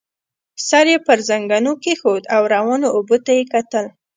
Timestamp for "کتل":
3.53-3.85